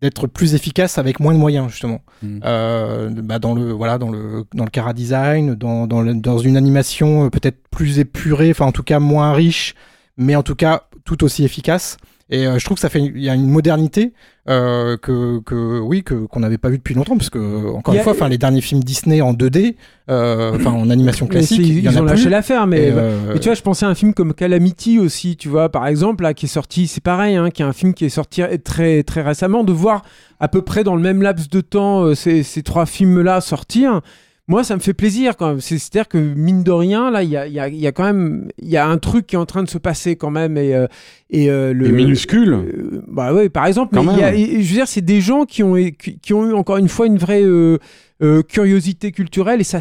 [0.00, 2.00] d'être plus efficaces avec moins de moyens, justement.
[2.22, 2.40] Mm.
[2.44, 6.38] Euh, bah, dans le voilà, dans le dans le cara design, dans dans, le- dans
[6.38, 9.74] une animation euh, peut-être plus épurée, enfin en tout cas moins riche,
[10.16, 11.96] mais en tout cas tout aussi efficace.
[12.30, 14.12] Et euh, je trouve que ça fait il y a une modernité
[14.48, 18.00] euh, que, que oui que qu'on n'avait pas vu depuis longtemps parce que encore une
[18.00, 19.76] fois enfin les derniers films Disney en 2D
[20.10, 23.40] euh, enfin en animation classique y en ils a ont lâché l'affaire, mais, euh, mais
[23.40, 26.32] tu vois, je pensais à un film comme Calamity aussi, tu vois, par exemple, là,
[26.32, 29.22] qui est sorti, c'est pareil, hein, qui est un film qui est sorti très, très
[29.22, 30.02] récemment, de voir
[30.40, 34.00] à peu près dans le même laps de temps euh, ces, ces trois films-là sortir.
[34.48, 35.60] Moi, ça me fait plaisir quand même.
[35.60, 38.04] C'est- C'est-à-dire que mine de rien, là, il y a, y a- y a quand
[38.04, 40.56] même, il y a un truc qui est en train de se passer quand même
[40.56, 40.86] et euh,
[41.30, 42.54] et euh, le Et minuscule.
[42.54, 43.94] euh, bah oui, par exemple.
[43.94, 46.32] Quand mais y a- et- je veux dire, c'est des gens qui ont qui, qui
[46.34, 47.76] ont eu encore une fois une vraie euh,
[48.22, 49.78] euh, curiosité culturelle et ça,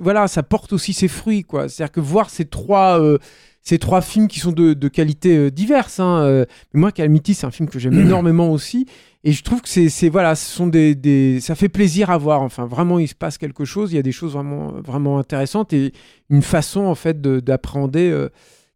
[0.00, 1.68] voilà, ça porte aussi ses fruits, quoi.
[1.68, 3.18] C'est-à-dire que voir ces trois euh,
[3.66, 5.98] ces trois films qui sont de, de qualité euh, diverses.
[5.98, 8.86] Hein, euh, mais moi, Calamity, c'est un film que j'aime énormément aussi.
[9.24, 12.42] Et je trouve que c'est, voilà, ce sont des, des, ça fait plaisir à voir.
[12.42, 13.92] Enfin, vraiment, il se passe quelque chose.
[13.92, 15.92] Il y a des choses vraiment, vraiment intéressantes et
[16.30, 18.28] une façon en fait de- d'appréhender euh,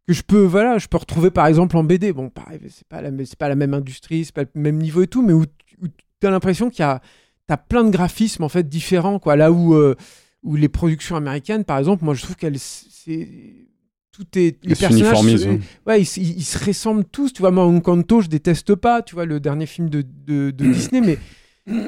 [0.07, 2.11] que je peux, voilà, je peux retrouver par exemple en BD.
[2.11, 5.03] Bon, pareil, c'est pas la, c'est pas la même industrie, c'est pas le même niveau
[5.03, 7.01] et tout, mais où, tu as l'impression qu'il y a,
[7.47, 9.37] t'as plein de graphismes en fait différents, quoi.
[9.37, 9.95] Là où, euh,
[10.43, 13.70] où les productions américaines, par exemple, moi je trouve qu'elles, c'est
[14.11, 15.59] tout est les personnages se- hein.
[15.87, 19.15] ouais ils, se- ils se ressemblent tous tu vois moi Encanto je déteste pas tu
[19.15, 21.17] vois le dernier film de, de- de Disney mais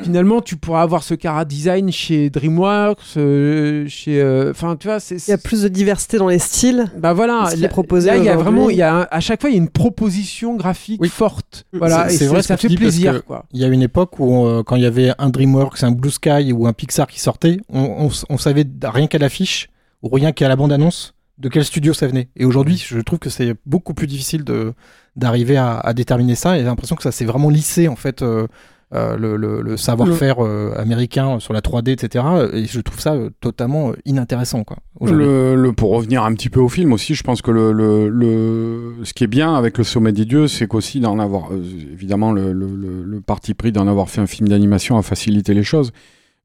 [0.03, 4.99] finalement tu pourras avoir ce cara design chez DreamWorks euh, chez euh, enfin tu vois
[4.99, 6.86] c'est Il y a plus de diversité dans les styles.
[6.97, 8.95] bah voilà Ce qui là- est proposé là il y a vraiment il y a
[9.01, 12.27] un- à chaque fois il y a une proposition graphique forte voilà C'est- et c'est
[12.27, 14.45] vrai ce ça que tu fait plaisir que quoi Il y a une époque où,
[14.45, 17.57] euh, quand il y avait un DreamWorks, un Blue Sky ou un Pixar qui sortait,
[17.67, 19.69] on, on on savait rien qu'à l'affiche
[20.03, 22.30] ou rien qu'à la bande-annonce de quel studio ça venait.
[22.36, 24.74] Et aujourd'hui, je trouve que c'est beaucoup plus difficile de
[25.15, 26.56] d'arriver à, à déterminer ça.
[26.56, 28.22] Et j'ai l'impression que ça s'est vraiment lissé en fait.
[28.22, 28.48] euh,
[28.96, 32.24] euh, le, le- le savoir-faire euh, américain sur la 3D, etc.
[32.54, 34.78] Et je trouve ça euh, totalement inintéressant, quoi.
[35.12, 38.93] Le, pour revenir un petit peu au film aussi, je pense que le, le, le-
[39.04, 41.50] ce qui est bien avec le Sommet des Dieux, c'est qu'aussi d'en avoir,
[41.91, 45.56] évidemment, le, le- le- le parti pris d'en avoir fait un film d'animation a facilité
[45.56, 45.91] les choses.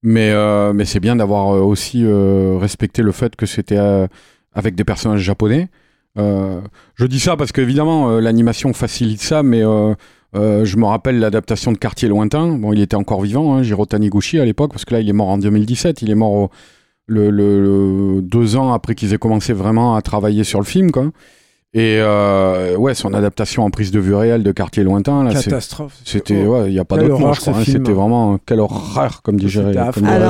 [0.03, 0.33] Mais,
[0.73, 3.79] mais c'est bien d'avoir aussi respecté le fait que c'était
[4.55, 5.69] avec des personnages japonais.
[6.19, 6.61] Euh,
[6.97, 9.95] je dis ça parce qu'évidemment, euh, l'animation facilite ça, mais euh,
[10.37, 12.57] euh, je me rappelle l'adaptation de Quartier Lointain.
[12.57, 15.13] Bon, il était encore vivant, hein, Jiro Taniguchi à l'époque, parce que là, il est
[15.13, 16.03] mort en 2017.
[16.03, 16.51] Il est mort au,
[17.09, 21.11] deux ans après qu'ils aient commencé vraiment à travailler sur le film, quoi.
[21.75, 25.99] Et euh, ouais, son adaptation en prise de vue réelle de Quartier lointain, là, Catastrophe.
[26.03, 26.53] c'était, Oh.
[26.63, 27.53] ouais, il y a pas d'autre mot, je crois.
[27.59, 27.63] hein.
[27.63, 29.75] C'était vraiment quelle horreur, comme dirait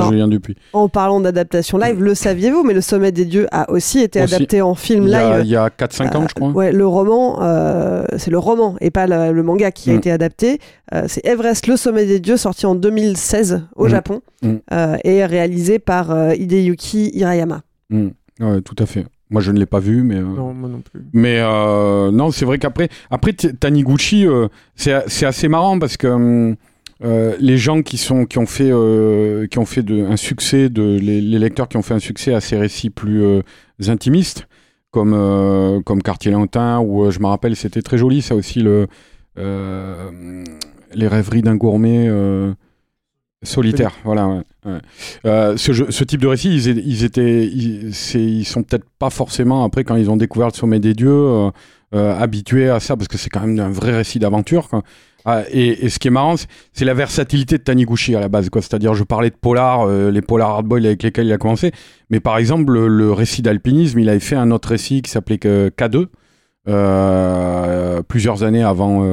[0.09, 0.57] Julien Dupuis.
[0.73, 4.35] En parlant d'adaptation live, le saviez-vous, mais Le Sommet des Dieux a aussi été Aussi.
[4.35, 5.45] adapté en film Il y a, live.
[5.45, 6.49] il y a 4-5 ans, je crois.
[6.49, 9.97] Ouais, le roman, euh, c'est le roman et pas le, le manga qui a Mm.
[9.97, 10.59] été adapté.
[10.93, 13.89] Euh, c'est Everest, le sommet des dieux, sorti en 2016 au Mm.
[13.89, 14.55] Japon Mm.
[14.73, 17.61] euh, et réalisé par euh, Hideyuki Hirayama.
[17.89, 18.07] Mm.
[18.41, 19.05] Ouais, tout à fait.
[19.29, 20.15] Moi, je ne l'ai pas vu, mais.
[20.15, 21.01] euh, Non, moi non plus.
[21.13, 26.55] Mais euh, non, c'est vrai qu'après, après Taniguchi, euh, c'est assez marrant parce que hum,
[27.01, 28.71] les gens qui sont qui ont fait
[29.51, 32.33] qui ont fait de, un succès de les, les lecteurs qui ont fait un succès
[32.33, 33.23] à ces récits plus
[33.87, 34.47] intimistes
[34.91, 35.13] comme
[35.85, 38.87] comme Quartier Lointain ou je me rappelle c'était très joli ça aussi le
[39.37, 42.09] les rêveries d'un gourmet
[43.43, 44.41] solitaire voilà ouais,
[45.25, 47.93] Euh, ce, type de récit ils, ils étaient ils,
[48.45, 51.49] sont peut-être pas forcément après quand ils ont découvert le sommet des dieux euh,
[51.95, 54.67] euh, habitués à ça parce que c'est quand même un vrai récit d'aventure.
[55.25, 58.49] Ah, et, ce qui est marrant, c'est- la versatilité de Taniguchi à la base.
[58.53, 61.71] C'est-à-dire, je parlais de polar, les polar hardboil avec lesquels il a commencé,
[62.09, 65.71] mais par exemple, le, récit d'alpinisme, il avait fait un autre récit qui s'appelait que
[65.77, 66.07] K2,
[66.69, 69.05] euh, plusieurs années avant,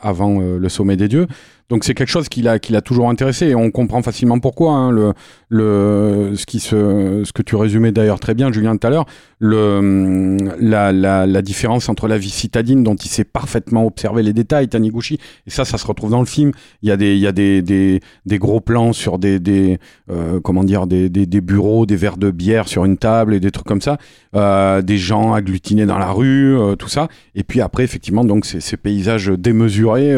[0.00, 1.26] avant le sommet des dieux.
[1.70, 4.72] Donc c'est quelque chose qui l'a qui l'a toujours intéressé et on comprend facilement pourquoi.
[4.72, 5.12] hein, le,
[5.48, 9.06] le, ce, qui se, ce que tu résumais d'ailleurs très bien, Julien, tout à l'heure,
[9.38, 14.32] le, la, la, la différence entre la vie citadine dont il sait parfaitement observer les
[14.32, 16.50] détails, Taniguchi, et ça, ça se retrouve dans le film.
[16.82, 19.78] Il y a des, il y a des, des, des gros plans sur des, des
[20.10, 23.38] euh, comment dire, des, des, des bureaux, des verres de bière sur une table et
[23.38, 23.96] des trucs comme ça,
[24.34, 27.06] euh, des gens agglutinés dans la rue, euh, tout ça.
[27.36, 30.16] Et puis après, effectivement, donc ces, ces paysages démesurés.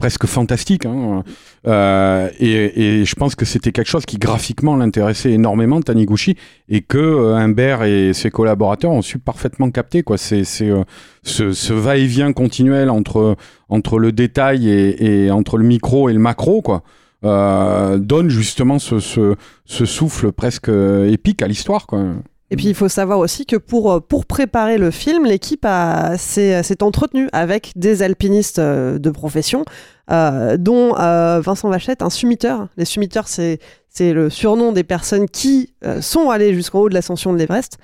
[0.00, 1.22] Presque fantastiques hein.
[1.68, 6.36] Euh, et, et je pense que c'était quelque chose qui graphiquement l'intéressait énormément Taniguchi
[6.70, 10.16] et que euh, Humbert et ses collaborateurs ont su parfaitement capter quoi.
[10.16, 10.82] C'est c'est euh,
[11.22, 13.36] ce, ce va-et-vient continuel entre
[13.68, 16.82] entre le détail et, et entre le micro et le macro quoi.
[17.22, 19.34] Euh, donne justement ce, ce,
[19.66, 22.02] ce souffle presque euh, épique à l'histoire quoi
[22.50, 26.16] Et puis il faut savoir aussi que pour, euh, pour préparer le film, l'équipe a-
[26.18, 29.64] s'est entretenue avec des alpinistes euh, de profession,
[30.10, 32.66] euh, dont euh, Vincent Vachette, un summiteur.
[32.76, 33.58] Les summiteurs, c'est
[34.00, 37.78] le surnom des personnes qui euh, sont allées jusqu'en haut de l'ascension de l'Everest,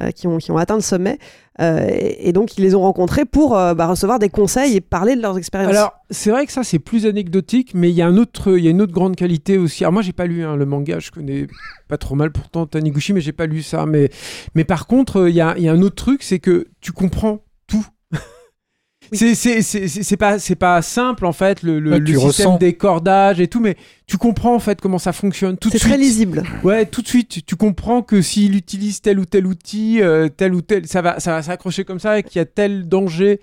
[0.00, 1.18] euh, qui, ont, qui ont atteint le sommet.
[1.60, 5.14] Euh, et, donc ils les ont rencontrés pour euh, bah, recevoir des conseils et parler
[5.14, 5.72] de leurs expériences.
[5.72, 9.16] Alors, c'est vrai que ça, c'est plus anecdotique, mais il y a une autre grande
[9.16, 9.84] qualité aussi.
[9.84, 11.46] Alors, moi, j'ai pas lu hein, le manga, je connais
[11.88, 13.84] pas trop mal pourtant Taniguchi, mais j'ai pas lu ça.
[13.84, 14.10] Mais,
[14.54, 17.40] mais par contre, a, il y a un autre truc, c'est que tu comprends
[19.12, 22.04] C'est c'est- c'est- c'est- c'est pas, c'est pas simple en fait, le, le, Ouais, le
[22.04, 22.58] tu système ressens.
[22.58, 25.78] des cordages et tout, mais tu comprends en fait comment ça fonctionne tout de c'est
[25.78, 25.92] suite.
[25.92, 26.42] très lisible.
[26.62, 30.54] Ouais, tout de suite, tu comprends que s'il utilise tel ou tel outil, euh, tel
[30.54, 33.40] ou tel, ça va, ça va s'accrocher comme ça et qu'il y a tel danger.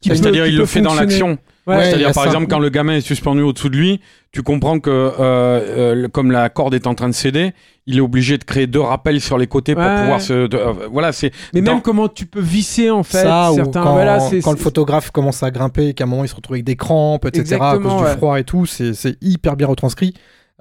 [0.00, 1.38] C'est-à-dire il peut le fait dans l'action
[1.76, 2.30] Ouais, C'est-à-dire, par ça.
[2.30, 4.00] exemple, quand le gamin est suspendu au-dessous de lui,
[4.32, 7.52] tu comprends que, euh, euh, comme la corde est en train de céder,
[7.86, 10.46] il est obligé de créer deux rappels sur les côtés pour pouvoir se.
[10.46, 11.30] de- euh, voilà, c'est.
[11.54, 13.82] Mais dans- même comment tu peux visser en fait ça, ou certains.
[13.82, 16.34] quand, voilà, c'est quand le photographe commence à grimper et qu'à un moment il se
[16.34, 18.10] retrouve avec des crampes, etc., à Exactement, cause ouais.
[18.12, 20.14] du froid et tout, c'est c'est hyper bien retranscrit.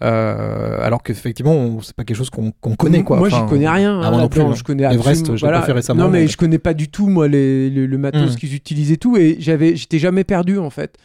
[0.04, 3.04] Euh, alors qu'effectivement, c'est pas quelque chose qu'on connaît.
[3.04, 3.18] Quoi.
[3.18, 4.00] Moi, Enfin, j'y connais rien.
[4.00, 4.54] hein, non plus, hein.
[4.56, 6.30] Je connais Everest, l'ai pas fait récemment, Non, mais donc.
[6.32, 8.36] je connais pas du tout moi les, le, le matos Hmm.
[8.36, 10.98] qu'ils utilisent et tout, et j'avais, j'étais jamais perdu en fait.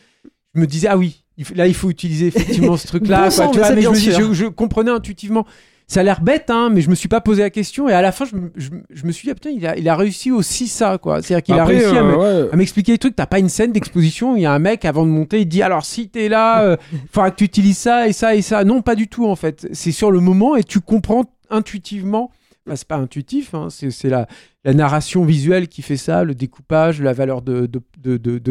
[0.54, 3.16] Je me disais ah oui, il là il faut utiliser effectivement ce truc-là.
[3.16, 4.28] Bon quoi, sang, tu mais vois, c'est mais je, bien me dis- sûr.
[4.28, 5.46] je- je comprenais intuitivement.
[5.88, 8.00] Ça a l'air bête, hein, mais je me suis pas posé la question et à
[8.00, 9.96] la fin je, me- je, je me suis dit ah, putain il a, il a
[9.96, 11.20] réussi aussi ça quoi.
[11.20, 13.14] C'est-à-dire qu'il a réussi à, euh, à m'expliquer les trucs.
[13.16, 14.34] T'as pas une scène d'exposition.
[14.36, 16.76] Il y a un mec avant de monter, il dit alors si t'es là, euh,
[17.12, 18.64] faudra que tu utilises ça et ça et ça.
[18.64, 19.68] Non, pas du tout en fait.
[19.72, 22.30] C'est sur le moment et tu comprends intuitivement.
[22.64, 24.28] Enfin, c'est pas intuitif, hein, c'est la,
[24.64, 27.66] narration visuelle qui fait ça, le découpage, la valeur de,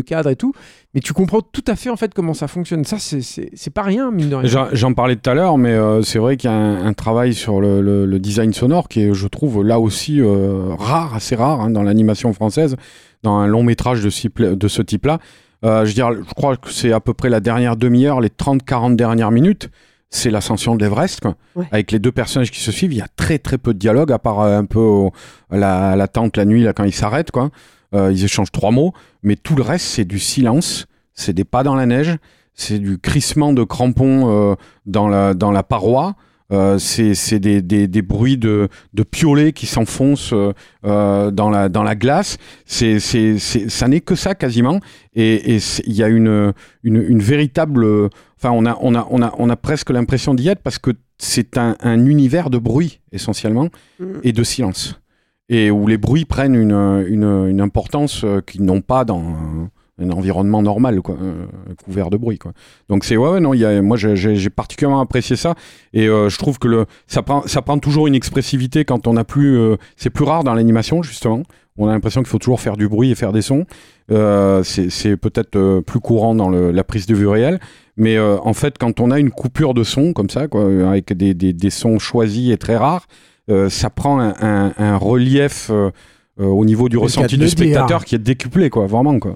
[0.02, 0.52] cadre et tout.
[0.94, 2.84] Mais tu comprends tout à fait en fait comment ça fonctionne.
[2.84, 4.70] Ça, c'est- pas rien, mine de rien.
[4.74, 7.62] J'en parlais tout à l'heure, mais euh, c'est vrai qu'il y a un, travail sur
[7.62, 11.84] le, design sonore qui est, je trouve, là aussi euh, rare, assez rare hein, dans
[11.84, 12.76] l'animation française,
[13.24, 15.20] dans un long métrage de, ce type-là.
[15.64, 19.32] Euh, je je crois que c'est à peu près la dernière demi-heure, les 30-40 dernières
[19.32, 19.70] minutes,
[20.12, 21.22] c'est l'ascension de l'Everest.
[21.56, 21.66] Ouais.
[21.72, 22.94] avec les deux personnages qui se suivent.
[22.94, 25.12] Il y a très très peu de dialogue, à part euh, un peu au-
[25.50, 27.50] la, la tente la nuit, là, quand ils s'arrêtent, quoi.
[27.96, 28.94] Euh, ils échangent trois mots,
[29.24, 32.16] mais tout le reste, c'est du silence, c'est des pas dans la neige,
[32.54, 36.16] c'est du crissement de crampons euh, dans, la, dans la paroi.
[36.52, 40.52] Euh, c'est c'est des, des, des bruits de, de piolets qui s'enfoncent euh,
[40.86, 42.38] euh, dans, la, dans la glace.
[42.66, 44.80] C'est ça n'est que ça quasiment.
[45.16, 48.10] Et il y a une, une, une véritable.
[48.38, 50.92] Enfin, on a, on, a, on, a, on a presque l'impression d'y être parce que
[51.18, 54.06] c'est un, un univers de bruit essentiellement Mm.
[54.24, 55.00] et de silence.
[55.50, 56.72] Et où les bruits prennent une,
[57.08, 59.70] une, une importance euh, qu'ils n'ont pas dans
[60.02, 61.46] un, environnement normal, quoi, euh,
[61.86, 62.38] couvert de bruit.
[62.38, 62.52] Quoi.
[62.90, 65.56] Donc c'est ouais, ouais, non, il y a, moi j'ai- particulièrement apprécié ça
[65.94, 69.14] et euh, je trouve que le, ça, prend, ça prend toujours une expressivité quand on
[69.14, 69.58] n'a plus.
[69.58, 71.44] euh, c'est plus rare dans l'animation justement.
[71.78, 73.66] On a l'impression qu'il faut toujours faire du bruit et faire des sons.
[74.12, 77.60] Euh, c'est peut-être plus courant dans le- la prise de vue réelle.
[77.98, 81.34] Mais en fait, quand on a une coupure de son comme ça, quoi, avec des,
[81.34, 83.06] des, des sons choisis et très rares,
[83.70, 85.72] ça prend un, un- un relief
[86.38, 89.18] au niveau du ressenti du spectateur qui est décuplé, quoi, vraiment.
[89.20, 89.36] Quoi.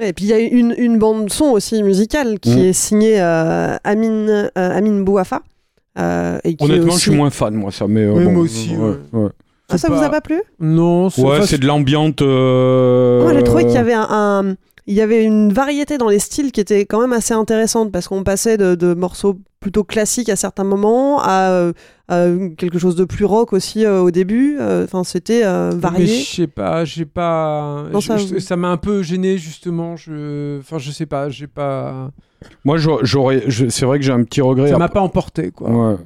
[0.00, 2.58] Et puis il y a une, une bande son aussi musicale qui Mm.
[2.58, 5.40] est signée euh, Amine, euh, Amine Bouafa.
[5.98, 7.88] euh, et qui est Honnêtement, aussi- je suis moins fan, moi, ça.
[7.88, 9.20] Mais, euh, bon, moi aussi, ouais, ouais.
[9.24, 9.30] ouais.
[9.70, 10.40] Ah, ça vous a pas plu?
[10.60, 12.22] Non, c'est Ouais, enfin, c'est de l'ambiante.
[12.22, 14.54] euh, Moi, j'ai trouvé qu'il y avait un, un-
[14.86, 18.06] il y avait une variété dans les styles qui était quand même assez intéressante parce
[18.08, 21.72] qu'on passait de, de morceaux plutôt classiques à certains moments à,
[22.10, 24.56] euh, quelque chose de plus rock aussi euh, au début.
[24.60, 26.06] Euh, Enfin, c'était euh, Mais varié.
[26.06, 27.84] je sais pas, j'ai pas.
[27.92, 29.96] Non, ça- m'a un peu gêné justement.
[29.96, 32.10] Je, enfin, je sais pas, j'ai pas.
[32.64, 34.68] Moi, j'aurais- C'est vrai que j'ai un petit regret.
[34.70, 35.70] Ça m'a pas emporté quoi.
[35.70, 35.96] Ouais.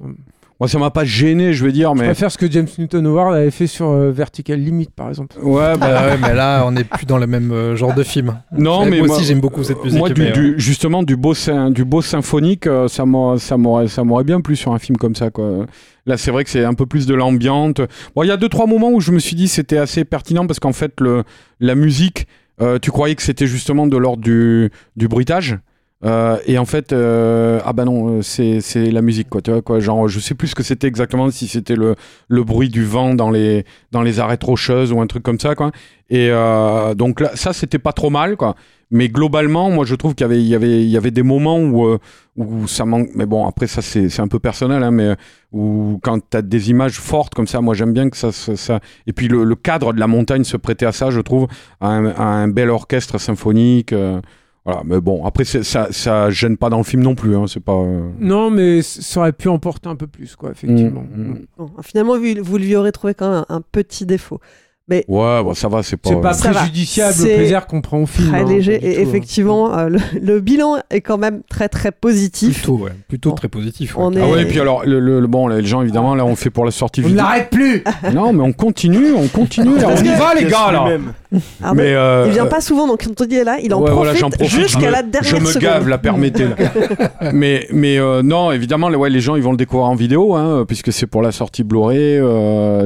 [0.62, 2.06] Moi, ça m'a pas gêné, je veux dire, Je mais.
[2.06, 5.34] préfère ce que James Newton Howard avait fait sur euh, Vertical Limit par exemple.
[5.42, 8.04] Ouais, bah, Bah ouais, mais là, on n'est plus dans le même euh, genre de
[8.04, 8.38] film.
[8.56, 9.98] Non, mais moi, moi- aussi, j'aime beaucoup cette musique.
[9.98, 13.38] Moi, du, mais, euh, du- justement, du beau, sym- du beau symphonique, euh, ça m'a-
[13.38, 15.30] ça m'aurait ça m'aurait bien plu sur un film comme ça.
[15.30, 15.66] Quoi.
[16.06, 17.74] Là, c'est vrai que c'est un peu plus de l'ambiance.
[18.14, 20.46] Bon, il y a deux, trois moments où je me suis dit c'était assez pertinent
[20.46, 21.24] parce qu'en fait, le,
[21.58, 22.28] la musique,
[22.60, 25.58] euh, tu croyais que c'était justement de l'ordre du, du bruitage?
[26.04, 29.62] Euh, et en fait, euh, ah bah non, euh, c'est la musique quoi, tu vois
[29.62, 29.78] quoi.
[29.78, 31.94] Genre, je sais plus ce que c'était exactement, si c'était le,
[32.28, 35.54] le bruit du vent dans les dans les arêtes rocheuses ou un truc comme ça
[35.54, 35.70] quoi.
[36.10, 36.30] Et
[36.96, 38.54] donc ça c'était pas trop mal quoi.
[38.90, 41.22] Mais globalement, moi je trouve qu'il y avait il y avait il y avait des
[41.22, 41.96] moments où
[42.36, 43.08] où ça manque.
[43.14, 45.14] Mais bon, après ça c'est un peu personnel, hein, mais
[45.52, 49.12] où quand t'as des images fortes comme ça, moi j'aime bien que ça, ça, Et
[49.12, 51.46] puis le, cadre de la montagne se prêtait à ça, je trouve,
[51.80, 53.94] à un bel orchestre symphonique.
[54.64, 57.46] Voilà, mais bon, après c'est- ça ça gêne pas dans le film non plus, hein,
[57.48, 57.72] c'est pas.
[57.74, 61.04] euh, Non, mais ça aurait pu emporter un peu plus quoi, effectivement.
[61.14, 61.46] Mm, mm.
[61.58, 64.40] Bon, finalement, vous, vous lui aurez trouvé quand même un, un petit défaut.
[64.92, 66.10] Mais Ouais, bon, ça va, c'est pas.
[66.10, 68.28] C'est pas préjudiciable au C'est plaisir qu'on prend au film.
[68.28, 69.02] très hein, léger et tout, hein.
[69.08, 72.58] effectivement, euh, le, le bilan est quand même très très positif.
[72.58, 72.90] Plutôt, ouais.
[73.08, 73.34] Plutôt Bon.
[73.36, 73.96] très positif.
[73.96, 74.02] ouais.
[74.04, 76.26] On Ah est- ouais, et puis alors, le, le- le- bon, les gens, évidemment, là,
[76.26, 77.82] on fait pour la sortie On l'arrête plus
[78.14, 80.88] Non, mais on continue, on continue, là, on y va, les gars, là.
[81.62, 83.80] Ah, Mais, euh, il vient pas souvent, donc quand on dit est là, il en
[83.80, 85.62] ouais, profite, voilà, jusqu'à la dernière Je me seconde.
[85.62, 86.44] gave, la permettez.
[86.44, 87.30] là.
[87.32, 90.34] mais mais euh, non, évidemment, les, ouais, les gens, ils vont le découvrir en vidéo,
[90.34, 92.20] hein, puisque c'est pour la sortie Blu-ray,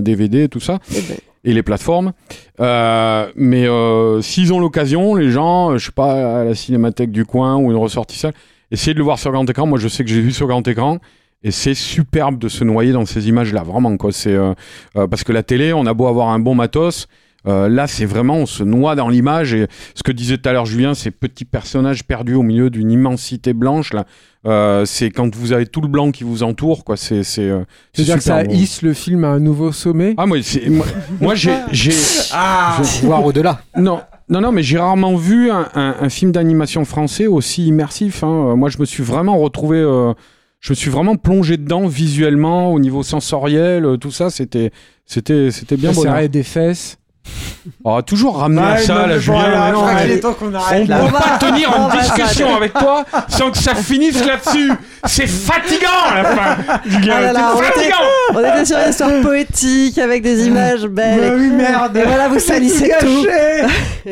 [0.03, 2.12] DVD, tout ça, Eh ben, et les plateformes.
[2.61, 7.12] Euh, mais euh, s'ils ont l'occasion, les gens, euh, je sais pas, à la cinémathèque
[7.12, 8.35] du coin ou une ressortie salle,
[8.70, 9.64] essayez de le voir sur grand écran.
[9.66, 10.98] Moi, je sais que j'ai vu sur grand écran.
[11.44, 13.96] Et c'est superbe de se noyer dans ces images-là, vraiment.
[13.96, 14.11] Quoi.
[14.11, 14.54] C'est, euh,
[14.94, 17.06] parce que la télé, on a beau avoir un bon matos,
[17.46, 19.54] euh, là, c'est vraiment, on se noie dans l'image.
[19.54, 22.90] Et ce que disait tout à l'heure Julien, ces petits personnages perdus au milieu d'une
[22.90, 24.04] immensité blanche, là,
[24.46, 26.96] euh, c'est quand vous avez tout le blanc qui vous entoure, quoi.
[26.96, 27.61] C'est, c'est, euh,
[27.92, 30.14] c'est C'est-à-dire que ça hisse le film à un nouveau sommet.
[30.16, 30.87] Ah, moi, c'est- moi,
[31.20, 31.92] moi, j'ai, j'ai,
[32.32, 33.61] Ah Voir au-delà.
[33.76, 38.22] non, non, non, mais j'ai rarement vu un, un- un film d'animation français aussi immersif.
[38.24, 38.54] hein.
[38.56, 40.12] Moi, je me suis vraiment retrouvé, euh,
[40.61, 44.30] je me suis vraiment plongé dedans visuellement, au niveau sensoriel, tout ça.
[44.30, 44.70] C'était,
[45.06, 46.02] c'était, c'était bien Ça bon.
[46.02, 46.98] serrait des fesses.
[47.85, 49.43] On va toujours ramener à ça, là, Julien.
[49.67, 53.05] mais non, mais- temps qu'on on ne peut pas va- tenir une discussion avec toi
[53.29, 54.73] sans que ça finisse là-dessus.
[55.05, 57.15] C'est fatigant à la fin, Julien.
[57.17, 57.97] Ah là là, on était- fatigant.
[58.35, 61.21] On était sur une histoire poétique avec des images belles.
[61.31, 61.97] Bah oui, merde.
[61.97, 63.27] Et voilà, vous salissez tout.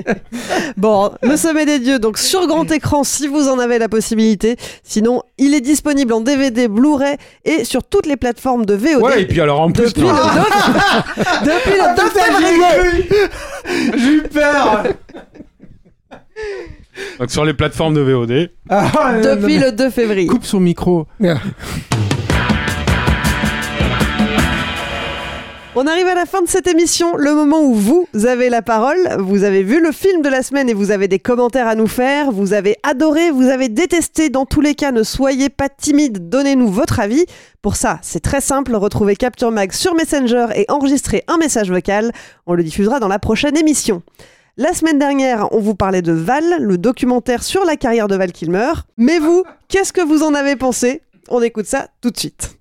[0.76, 4.56] Bon, le sommet des dieux, donc sur grand écran si vous en avez la possibilité.
[4.82, 9.02] Sinon, il est disponible en DVD, Blu-ray et sur toutes les plateformes de VOD.
[9.02, 10.12] Ouais, et puis alors en plus, depuis, non.
[10.12, 11.50] le 2...
[11.52, 13.03] depuis le 2 février.
[13.96, 14.84] J'ai eu peur.
[17.18, 18.50] Donc, sur les plateformes de VOD.
[18.68, 20.26] Ah, non, non, Depuis le 2 février.
[20.26, 21.06] Coupe son micro.
[25.76, 29.16] On arrive à la fin de cette émission, le moment où vous avez la parole.
[29.18, 31.88] Vous avez vu le film de la semaine et vous avez des commentaires à nous
[31.88, 32.30] faire.
[32.30, 34.30] Vous avez adoré, vous avez détesté.
[34.30, 37.26] Dans tous les cas, ne soyez pas timide, donnez-nous votre avis.
[37.60, 38.76] Pour ça, c'est très simple.
[38.76, 42.12] Retrouvez Capture Mag sur Messenger et enregistrez un message vocal.
[42.46, 44.04] On le diffusera dans la prochaine émission.
[44.56, 48.30] La semaine dernière, on vous parlait de Val, le documentaire sur la carrière de Val
[48.30, 48.74] Kilmer.
[48.96, 51.02] Mais vous, qu'est-ce que vous en avez pensé?
[51.28, 52.58] On écoute ça tout de suite.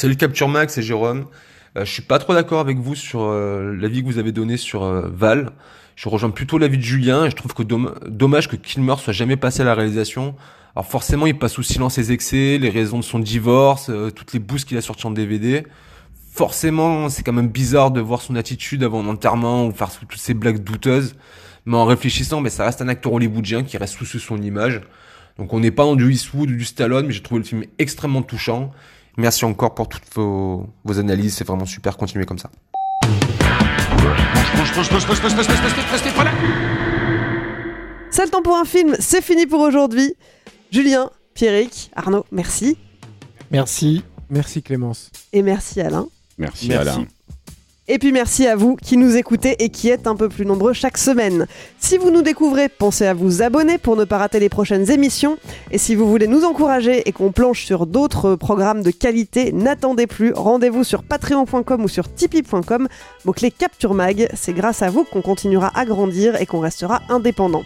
[0.00, 1.26] Salut Capture Max, c'est Jérôme.
[1.76, 4.56] Euh, je suis pas trop d'accord avec vous sur euh, l'avis que vous avez donné
[4.56, 5.50] sur euh, Val.
[5.94, 9.36] Je rejoins plutôt l'avis de Julien et je trouve que dommage que Kilmer soit jamais
[9.36, 10.36] passé à la réalisation.
[10.74, 14.38] Alors forcément, il passe sous silence ses excès, les raisons de son divorce, toutes les
[14.38, 15.66] boosts qu'il a sorties en DVD.
[16.32, 20.32] Forcément, c'est quand même bizarre de voir son attitude avant l'enterrement ou faire toutes ces
[20.32, 21.14] blagues douteuses.
[21.66, 24.80] Mais en réfléchissant, mais ça reste un acteur hollywoodien qui reste sous son image.
[25.36, 27.64] Donc on n'est pas dans du Eastwood ou du Stallone, mais j'ai trouvé le film
[27.78, 28.72] extrêmement touchant.
[29.16, 32.50] Merci encore pour toutes vos, vos analyses, c'est vraiment super, continuez comme ça.
[38.10, 40.14] C'est le temps pour un film, c'est fini pour aujourd'hui.
[40.70, 42.76] Julien, Pierrick, Arnaud, merci.
[43.50, 44.04] Merci.
[44.28, 45.10] Merci Clémence.
[45.32, 46.06] Et merci Alain.
[46.38, 46.88] Merci, merci.
[46.88, 47.06] Alain.
[47.92, 50.72] Et puis merci à vous qui nous écoutez et qui êtes un peu plus nombreux
[50.72, 51.48] chaque semaine.
[51.80, 55.38] Si vous nous découvrez, pensez à vous abonner pour ne pas rater les prochaines émissions.
[55.72, 60.06] Et si vous voulez nous encourager et qu'on planche sur d'autres programmes de qualité, n'attendez
[60.06, 60.32] plus.
[60.32, 62.86] Rendez-vous sur patreon.com ou sur tipeee.com.
[63.24, 64.28] Mot-clé Capture Mag.
[64.34, 67.64] C'est grâce à vous qu'on continuera à grandir et qu'on restera indépendant.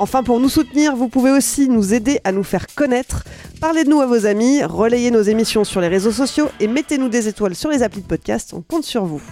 [0.00, 3.22] Enfin, pour nous soutenir, vous pouvez aussi nous aider à nous faire connaître.
[3.60, 7.08] Parlez de nous à vos amis, relayez nos émissions sur les réseaux sociaux et mettez-nous
[7.08, 8.52] des étoiles sur les applis de podcast.
[8.52, 9.22] On compte sur vous.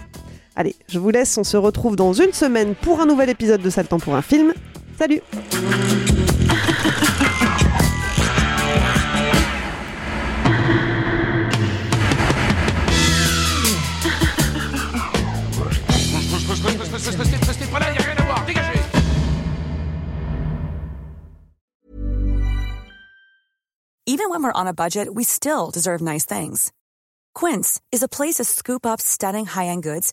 [0.59, 3.71] Allez, je vous laisse, on se retrouve dans une semaine pour un nouvel épisode de
[3.71, 4.53] Sale temps pour un film.
[4.99, 5.23] Salut
[24.07, 26.73] Even when we're on a budget, we still deserve nice things.
[27.33, 30.13] Quince is a place to scoop up stunning high-end goods